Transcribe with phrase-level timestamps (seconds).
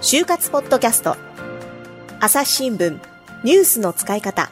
[0.00, 1.16] 就活ポッドキャスト。
[2.20, 3.00] 朝日新聞。
[3.42, 4.50] ニュースの使い方。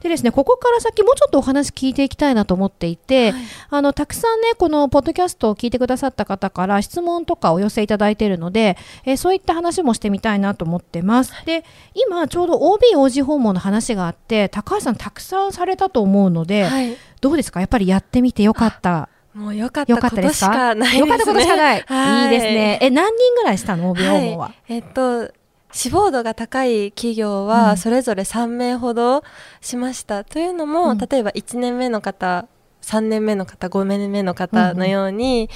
[0.00, 11.34] でですね、ここから先もうちょっとお話聞いていきたいなと思っていて、はい、あの、たくさんね、このポッドキャストを聞いてくださった方から質問とかお寄せいただいているので、えー、そういった話もしてみたいなと思ってます。
[11.44, 11.64] で、
[11.94, 17.60] 今ちょうど OB、OG 訪問の話があって、高橋さんたくさんされたと思うので、はい、どうですか？
[17.60, 19.10] やっぱりやってみてよかった。
[19.34, 20.98] もうよかったことしかないですね。
[20.98, 21.84] よかったことしかない。
[21.86, 22.78] はい、いいですね。
[22.82, 24.52] え、何人ぐらいしたの ?OB 訪問は。
[24.68, 25.30] えっと、
[25.72, 29.22] 志望度が高い企業はそれぞれ3名ほど
[29.60, 32.48] しました、うん、というのも、例えば1年目の方
[32.82, 35.48] 3年目の方5年目の方のように、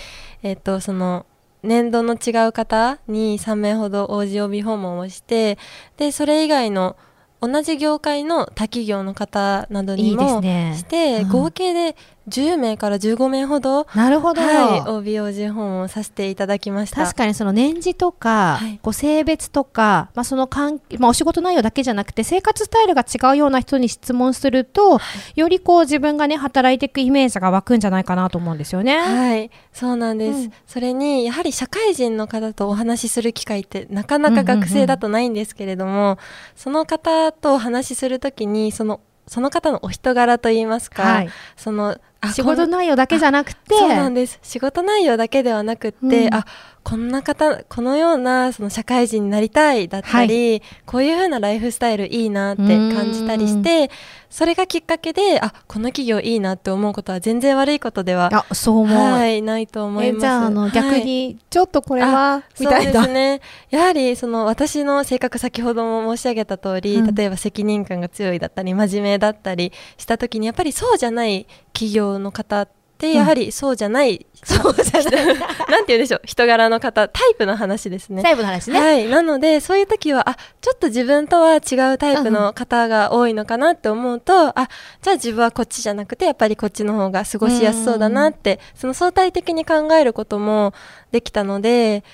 [0.43, 1.27] うんうん、えっ、とその
[1.63, 5.59] 年度の違う方に3名ほど OGOB 訪問をして
[5.97, 6.97] でそれ以外の
[7.41, 11.97] 同じ業界の他企業の方などにもして、ねうん、合計で
[12.29, 17.05] 10名から15名ほどなるほど、はい、OBOG 訪問させていただきました。
[17.05, 25.01] 確かにその年次とか、はい、こう性別とか、まあ、その関まあ、お仕事内容だけじゃなくて生活スタイルが違うような人に質問すると、は
[25.37, 28.99] い、よりこう自分がね働いていくイメージが湧くんじゃないかなと思うんですよね。
[28.99, 29.51] はい。
[29.73, 36.17] そうなんです、うん、それにやはり社会人の方とお話しする機会ってなかなか学生だとないんですけれども、うんうんうん、
[36.55, 41.99] その方とお話しするときにそのその方のお人柄といいますか、はい、その
[42.33, 44.39] 仕事内容だけじゃなくてそうなんです。
[44.43, 46.47] 仕事内容だけではなくって、うん、あ
[46.85, 53.91] こんな方このようなその社会人になりたいだったり、はい、こういうふうなライフスタイルいいなって感じたりして
[54.29, 60.21] それがきっかけであこの企業いいなって思うことは全然悪いことではあそう思う、はい、ないと思います。
[60.21, 63.41] じゃああの、逆にちょっとこれはみたいなそうですね。
[63.71, 75.27] やはりその私の性格先ほども申し上げた通り、うん、例えば責任感が強いだったり真面目だったりした時にやっぱりそうじゃない企業の方ってでやはりそうじゃない、うん、そうじゃない。
[75.69, 78.23] なんて言うんでしょう人柄の方タイプの話ですね。
[78.23, 78.81] タイプの話ね。
[78.81, 79.09] はい。
[79.09, 84.69] なのでそういう時はあちょっと自分とは違うタイプの方が多いのかなって思うと、うん、あ
[85.03, 90.73] じゃあ自分はこっちじゃなくてやっぱりこっちの方が過ごしやすそうだなってその相対的に考えることも
[91.11, 92.05] できたので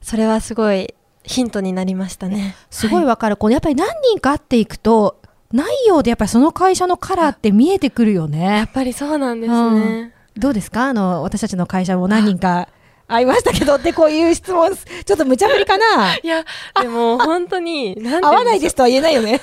[0.00, 2.56] それはすごいヒントになりましたね。
[2.70, 5.21] すごいわかる、はい、こうやっぱり何人か会っていくと
[5.52, 8.58] 内容でやっぱりその会社のカラーって見えてくるよね。
[8.58, 10.40] やっぱりそうなんですね、うん。
[10.40, 10.84] どうですか？
[10.84, 12.68] あの私たちの会社も何人か
[13.06, 16.16] 会いましたけどってこういう質問ちょっと無茶ぶりかな？
[16.16, 16.44] いや
[16.80, 19.32] でも本当に合わないですとは言えないよね。
[19.32, 19.38] うん、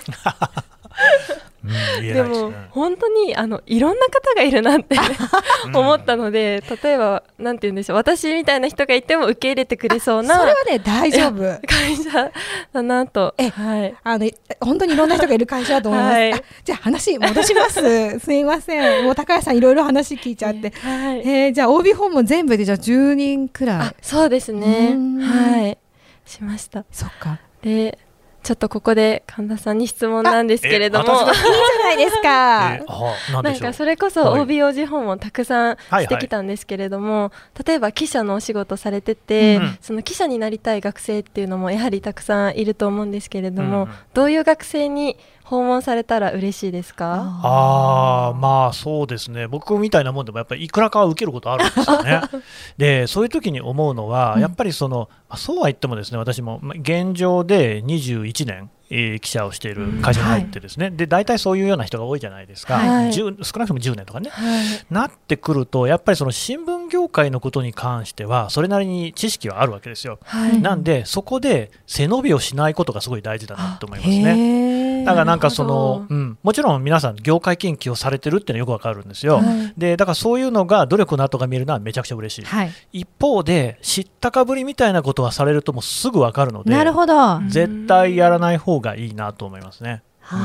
[2.01, 4.95] でも本当にあのいろんな方がいるなって
[5.73, 11.39] 思ったので、例えばなんて言うんでしょう私みたいな人がいても受け入れてくれそうなそれはね大丈夫。
[11.67, 12.31] 会社
[12.73, 13.33] だなと。
[13.37, 14.29] え、はい、あの
[14.59, 18.19] 本当にいろんな人がいる会社だと思います、はい、じゃあ話戻します。
[18.19, 19.05] すいません。
[19.05, 23.95] もう高橋さんいろいろ話聞いちゃって、はい、えー、じゃあ OB 訪問全部でじゃあ10人くらい。
[24.01, 24.95] そうですね。
[25.21, 25.77] はい。
[26.25, 26.85] しました。
[26.91, 27.39] そっか。
[27.61, 27.97] で
[28.41, 32.73] ちょっとここで神田さんに質問なんですけれども、いいじゃないですか。
[32.75, 47.39] えー、なんかそれこそ OBOG 訪問たくさんしてきたんですけれども、はいはい、例えば記者のお仕事されてて、うん、その記者になりたい学生っていうのもやはりたくさんいると思うんですけれども、うん、どういう学生に訪問されたら嬉しいですか？
[47.43, 49.47] ああまあそうですね。
[49.47, 52.21] 僕みたいなもんでもやっぱりいくらかは受けることあるんですよね。
[52.77, 70.19] でそういう時に思うのは、やっぱりその、そうは言ってもですね私も現状で21年えー、記者をしている会社に入ってですね、はい、で大体そういうような人が多いじゃないですか、はい、少なくとも10年とかね、はい、なってくるとやっぱりその新聞業界のことに関してはそれなりに知識はあるわけですよ、
[70.61, 79.41] なんでそこで背伸びをしないことがすごい大事だなと思いますねだからなんかその、うん、もちろん皆さん業界研究をされてるっていうのはよくわかるんですよ、
[79.77, 82.45] でだからそういうのが努力の跡が見えるのはめちゃくちゃ嬉しい、
[82.91, 87.39] 一方で知ったかぶりみたいなことはされるともうすぐわかるのでなるほど。
[87.47, 90.03] 絶対やらない方がいいなと思いますね。
[90.21, 90.37] は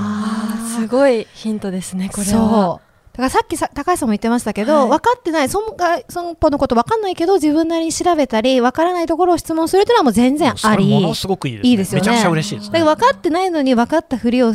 [0.54, 2.80] あ、すごいヒントですね、これは。
[3.14, 5.76] だからさっきさ高橋さんも言ってましたけど、はい、分かってない、その
[6.08, 10.90] 損保のこと分かんないけど、自分なりに調べたり、分からないところを質問するというのはもう全然あり。
[10.90, 11.70] ものすごくいいですね。
[11.70, 12.08] いいですよね。
[12.08, 12.82] めちゃくちゃ嬉しいですね。
[12.82, 14.52] 分かってないのに分かったふりを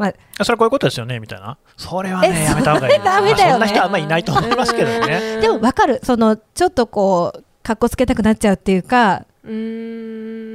[0.00, 5.40] まあ、それはこういうことですよねみたいな、それはね、やめた方がいい、 ダメだよ、ね、そんな人はあんまりいないと思いますけどね。
[5.42, 10.49] でも分かる、そのちょっとこう、かっこつけたくなっちゃうっていうか、うん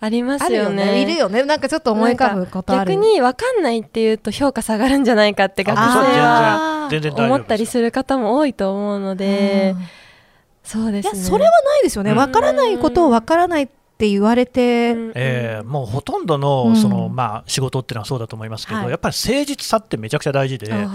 [0.00, 1.44] ありますよね、ね、いるよね。
[1.44, 9.74] なんかちょっと思い浮かぶこと逆に分かんないっていうと評価下がるんじゃないかって学生は思ったりする方も多いと思うので
[10.64, 11.20] そうですね。
[11.20, 12.14] それはないですよね。
[12.14, 13.68] 分からないことを分からないっ
[14.02, 20.88] て言われて、えー、もうほとんどのその、まあ、仕事っていうのはそうだと思いますけど、はい、やっぱり誠実さってめちゃくちゃ大事で分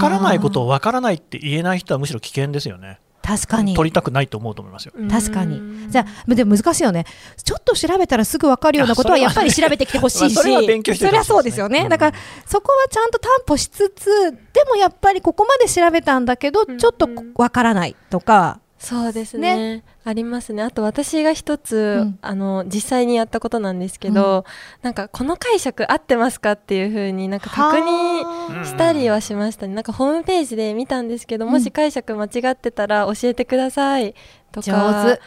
[0.00, 2.98] からないことを分からないって言えない人はむしろ危険ですよね。
[3.26, 3.74] 確かに。
[3.74, 4.92] 取りたくないと思うと思いますよ。
[5.10, 5.90] 確かに。
[5.90, 7.04] じゃあでも難しいよね。
[7.42, 10.34] ちょっと調べたらすぐ分かるようなことはやっぱり調べてきてほしいし。
[10.34, 11.88] まあそれは勉強してそりゃそうですよね、うん。
[11.88, 19.82] だからそこはちゃんと担保しつつでもやっぱりここまで調べたんだけどうんちょっと分からないとか、そうですね。
[20.04, 20.62] ありますね。
[20.62, 22.18] あと私が一つ、うん。
[22.20, 24.44] あの実際にやったことなんですけど、
[24.82, 28.64] なんかこの解釈合ってますかっていうふうになんか確認はあ。
[28.64, 29.74] したりはしましたね。
[29.74, 34.14] なんかホームページで見たんですけど、もし解釈間違ってたら教えてください。
[34.52, 35.20] と上か手。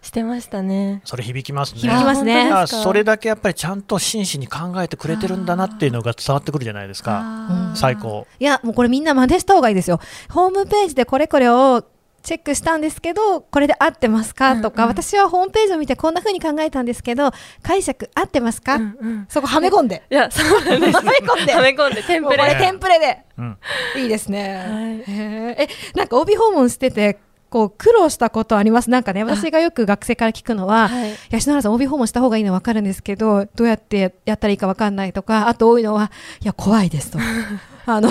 [0.06, 1.02] してましたね。
[1.04, 1.80] それ響きますね。
[1.80, 2.50] 響きますね。
[2.66, 7.72] それだけやっぱりちゃんと真摯に考えてくれてるんだなっていうのが伝わってくるじゃないですか。
[7.74, 8.26] 最高。
[8.38, 10.00] いやもうこれみんな真似した方がいいですよ。
[10.30, 11.84] ホームページでこれこれを
[12.22, 14.56] チェックしたんですけどこれで合ってますか？
[14.60, 14.90] とか、うん。
[14.90, 17.30] うん私はホームページを見てこんな風に考えたんですけど
[17.62, 19.26] 解釈合ってますか、うんうん。
[19.28, 20.02] そこはめ込んで。
[20.10, 20.96] いやそうなんです。
[20.96, 22.02] はめ込んではめ込んで。
[22.02, 23.18] テンプレこれテンプレで。
[23.38, 23.58] うん。
[23.96, 25.12] いいですね、はい。
[25.58, 27.18] えなんか帯訪問してて
[27.50, 28.88] こう苦労したことあります？
[28.88, 35.12] なんかね私がよく学生から聞くのは、はい吉野原さん OB 訪問した方がいいの分かるんですけどどうやってやったらいいか分かんない？
[35.12, 36.10] とかあと多いのは
[36.40, 37.18] いや怖いですと。
[37.84, 38.10] あの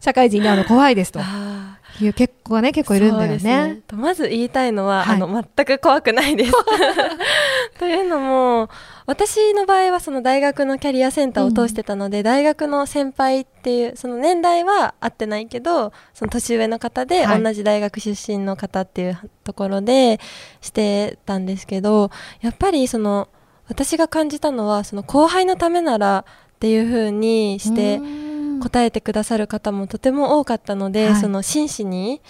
[0.00, 1.20] 社会人に会うの怖いですと。
[1.22, 3.82] あいう結構ね結構いるんだよね。
[3.86, 6.52] とまず言いたいのは、はいあの全く怖くないです。
[7.78, 8.68] というのも
[9.06, 20.20] 私の場合はその大学のキャリアセンターを通してたので、大学の先輩っていうその年代は合ってないけどその年上の方ではい同じ大学出身の方っていうところで
[20.60, 23.28] してたんですけどやっぱりその
[23.68, 27.96] 私が感じたのはその後輩のためならっていう風にして。
[27.96, 31.20] うん答えてくださる方もとても多かったので、はい。
[31.20, 32.20] その真摯に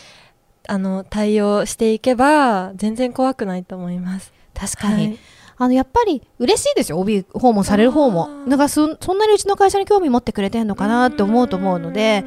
[0.67, 4.33] あの対応していけば全然怖くないと思います。
[4.55, 5.19] 確かに、はい。
[5.57, 8.29] あのやっぱり嬉しいですよ OB 訪問される方も。
[8.47, 12.25] なんかそそんなにうちの会社に興味持ってくれてんのかなって思うと思うので。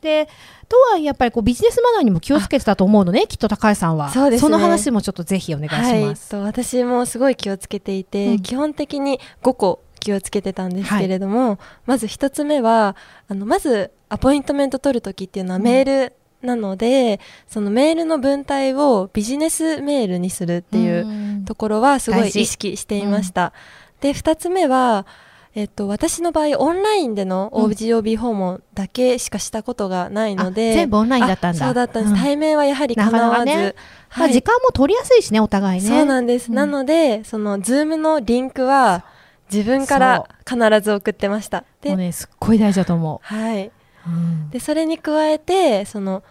[0.00, 0.28] で
[0.70, 4.10] とはいえやっぱりこうビジネスマナーにも気をつけてたと思うのねきっと高橋さんは。
[4.10, 4.50] そうですね。
[4.50, 6.04] の話もちょっとぜひお願いしはい。
[6.04, 8.38] ます、と私もすごい気をつけていて、うん。
[8.40, 12.96] 基本的に5個気をつけてたんですけれども、まず1つ目は
[13.28, 16.12] あのまずアポイントメント取るときっていうのはメール
[16.42, 21.44] なので、そのメールの文体をビジネスメールにするっていううん。
[21.44, 23.52] ところはすごい意識していました。
[24.00, 25.06] で2つ目は、
[25.54, 27.64] えっと、私の場合オンラインでのうん。
[27.72, 31.64] OGOB 訪問だけしかしたことがないので、あ全部オンラインだったんだ。
[31.64, 32.20] あそうだったんです、うん。
[32.20, 33.74] 対面はやはりかなわず、ね
[34.10, 34.32] まあ、はい。
[34.32, 35.88] 時間も取りやすいしねお互いね。
[35.88, 36.54] そうなんです、うん。
[36.54, 39.04] なのでその Zoom のリンクは
[39.52, 41.58] 自分から必ず送ってました。
[41.58, 43.72] もで,、うねすっごい大事だと思はい、う、
[44.06, 44.50] うん。
[44.50, 46.22] でそれに加えてその、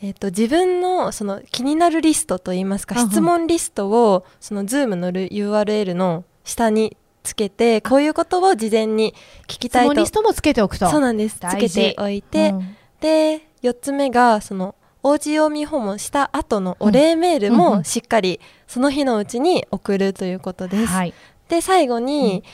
[0.00, 3.10] えっと自分のその気になるリストといいますか、うんうん。
[3.10, 9.14] 質問リストをその Zoom の URL の下につけてこういうことを事前に
[9.48, 9.94] 聞きた質いと。
[9.94, 10.88] 問リストもつけておくと。
[10.88, 11.38] そうなんです。
[11.38, 12.76] つけておいて、うん。
[13.00, 17.76] で4つ目がその OGO 訪問した後のお礼メールうんうんうん。
[17.78, 20.86] もしっかりその日のうちに送るということです。
[20.86, 21.14] はい
[21.48, 22.44] で最後に、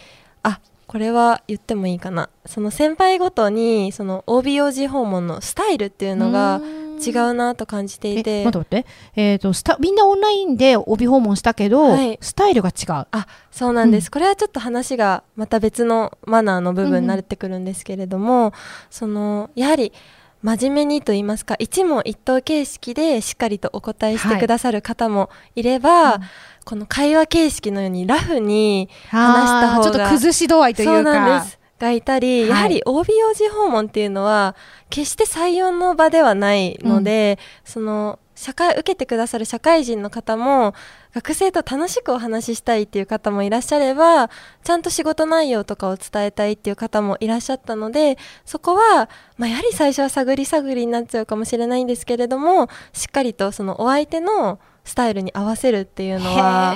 [0.43, 2.29] あこれは言ってもいいかな。
[2.47, 6.61] その先輩ごとにその OBOG 訪問のスタイルっていうのが
[7.03, 12.19] 違うなと感じていえて待って待って、えー、とスタみんなオンラインで帯訪問したけど、はい。
[12.21, 13.07] スタイルが違う。
[13.11, 14.11] あそうなんです、うん。
[14.11, 18.53] これはちょっと話がまた別のマナーの部分になってくるんですけれども、
[18.91, 19.93] そのやはり
[20.43, 26.21] 真面目にと言いますか一問一答形式でしっかりとお答えしてくださる方もいれば、うん
[26.65, 31.47] この会話形式のようにラフに話した方がちょっと崩し度合いというか。
[31.79, 32.49] がいたり、はい。
[32.49, 34.55] やはり OBOG 訪問っていうのは
[34.89, 40.75] 決して採用の場ではないので、その社会受けてくださる社会人の方も
[41.15, 44.31] 学生と楽しくお話ししたいっていう方もいらっしゃれば
[44.65, 56.75] ちゃんと仕事内容とかを伝えたいっていう方もいらっしゃったのでそこは、まあ、やはり最初は探り探りになっちゃうかもしれないんですけれどもしっかりとそのお相手のスタイルに合わせるっていうのは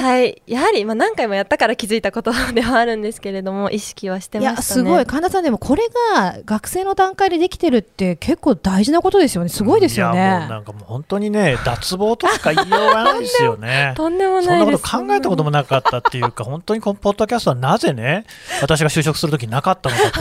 [0.00, 4.62] はい、やはり、まあ、何回もやったから気づいたことではあるんですけれども意識はしてましたね。
[4.62, 5.82] すごい神田さんでもこれ
[6.14, 13.92] が学生の段階でできてるって結構大事なことですよねすごいですよいやもうねなんかもう本当にね、脱帽としか言いようがないですよね。
[13.96, 14.66] とんでもそんなです。
[14.66, 18.24] ないこと考えたこともなかったっていうか、本当にこのポッドキャストはなぜね、
[18.62, 20.20] 私が就職するときなかったのかと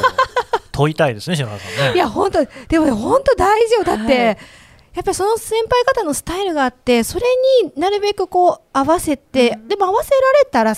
[0.71, 1.95] 問いたいですね、篠原さんね。
[1.95, 4.37] いや本当でもね本当大事よだって、はい
[4.99, 7.25] やっぱりその先輩方のスタイルがあってそれ
[7.63, 9.67] になるべくこう合わせて、うん。
[9.69, 10.75] でも合わせられたら、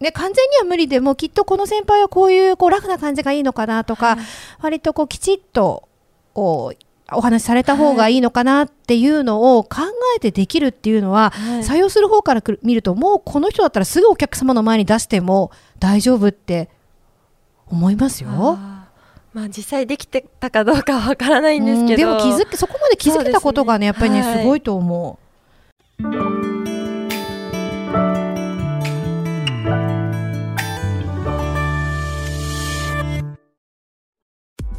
[0.00, 4.26] ね、完全には無理でもきっとこの先輩はこういうこうラフな感じがいいのかなとか、はい。
[4.60, 5.88] 割とこうきちっと
[6.34, 6.84] こう
[7.16, 9.82] お話しされた方がいいのかなっていうのを考
[10.16, 11.60] えてできるっていうのは、はい。
[11.60, 16.70] 採用する方から見るともうこの人だったらすぐお客様の前に出しても大丈夫って
[17.68, 18.58] 思いますよ。
[19.32, 24.38] まあ実際できてたかどうかはわからないんですけど、でも気づけそこまで気づけたことがねやっぱりね、はい。
[24.40, 25.18] すごいと思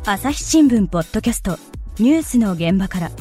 [0.05, 1.57] 朝日新聞ポッドキャスト
[1.99, 3.11] ニュースの現場から。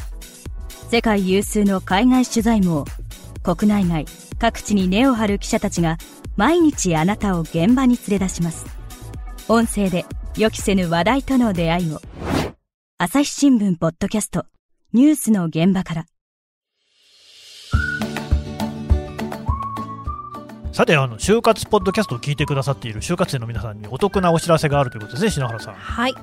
[0.90, 2.84] 世界有数の海外取材網
[3.44, 4.06] 国内外
[4.40, 5.98] 各地に根を張る記者たちが
[6.36, 8.66] 毎日あなたを現場に連れ出します。
[9.46, 10.04] 音声で
[10.36, 12.00] 予期せぬ話題との出会いを。
[12.98, 14.46] 朝日新聞ポッドキャスト。
[14.92, 16.06] ニュースの現場から。
[20.72, 25.74] さてあの就活ポッドキャストを聞いてくださっている就活生の皆さんにお得なお知らせがあるということですね篠原さん。
[25.74, 26.14] うはい、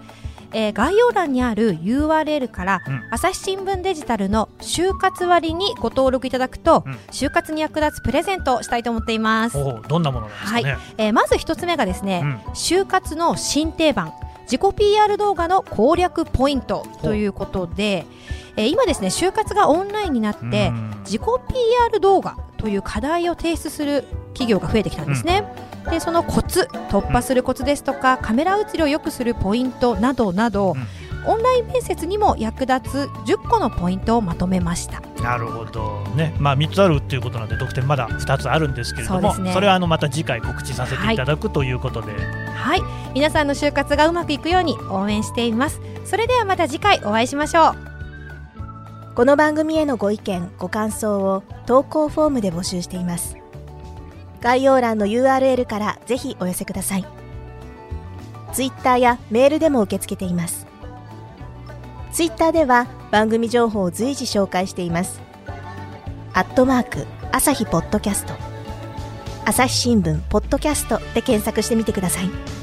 [0.54, 6.94] えー概要欄にある URL から、うん朝日新聞デジタルの就活割にご登録いただくと、うん。
[7.12, 12.36] 就活に役立つプレゼントをしたいと思っています、どんなものなんですかね、えーまず一つ目がですね、うん。
[12.54, 14.14] 就活の新定番。
[14.44, 18.06] 自己 PR 動画の攻略ポイントということで、
[18.56, 20.94] えー今ですね就活がオンラインになってうん。
[21.04, 24.06] 自己 PR 動画という課題を提出する
[24.38, 25.44] 企業が増えてきたんですね、
[25.90, 30.76] でそのコツ突破するコツですとか、カメラ映りを良くするポイントなどなど、
[31.26, 35.02] オンライン面接にも役立つ10個のポイントをまとめました。
[35.22, 36.04] なるほど。
[36.16, 36.34] ね。
[36.40, 39.60] まあ3つあるっていうことなんで得点まだ2つあるんですけれどもそね。
[39.60, 42.14] れはあのまた次回告知させていただくということで、
[42.56, 42.82] はい。
[43.14, 45.82] 皆さんの就活がうまくいくように応援しています。
[46.06, 47.76] それではまた次回お会いしましょう。
[49.16, 53.36] この番組へのご意見ご感想を投稿フォームで募集しています
[54.42, 57.06] 概要欄の URL からぜひお寄せください。
[58.54, 60.68] ツイッターやメールでも受け付けています。
[62.12, 65.22] ツイッターでは番組情報を随時紹介しています。
[66.34, 68.34] アットマーク朝日ポッドキャスト。
[69.46, 72.57] 朝日新聞ポッドキャストで検索してみてください。